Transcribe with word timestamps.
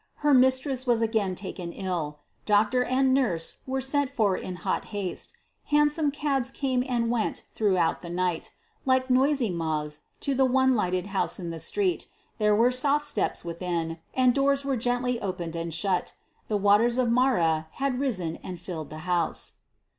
Her 0.25 0.33
mistress 0.33 0.87
was 0.87 0.99
again 1.03 1.35
taken 1.35 1.71
ill. 1.71 2.21
Doctor 2.47 2.83
and 2.83 3.13
nurse 3.13 3.59
were 3.67 3.81
sent 3.81 4.09
for 4.09 4.35
in 4.35 4.55
hot 4.65 4.85
haste; 4.85 5.31
hansom 5.65 6.09
cabs 6.09 6.49
came 6.49 6.83
and 6.89 7.11
went 7.11 7.43
throughout 7.51 8.01
the 8.01 8.09
night, 8.09 8.51
like 8.83 9.11
noisy 9.11 9.51
moths 9.51 9.99
to 10.21 10.33
the 10.33 10.43
one 10.43 10.75
lighted 10.75 11.05
house 11.13 11.39
in 11.39 11.51
the 11.51 11.59
street; 11.59 12.07
there 12.39 12.55
were 12.55 12.71
soft 12.71 13.05
steps 13.05 13.45
within, 13.45 13.99
and 14.15 14.33
doors 14.33 14.65
were 14.65 14.75
gently 14.75 15.19
opened 15.21 15.55
and 15.55 15.71
shut. 15.71 16.15
The 16.47 16.57
waters 16.57 16.97
of 16.97 17.11
Mara 17.11 17.67
had 17.73 17.99
risen 17.99 18.37
and 18.37 18.59
filled 18.59 18.89
the 18.89 19.05
house. 19.05 19.53